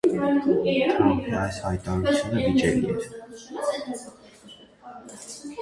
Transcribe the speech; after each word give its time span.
Թրամփի 0.03 1.35
այս 1.41 1.59
հայտարարությունը 1.65 2.45
վիճելի 2.45 2.95
էր։ 2.95 3.05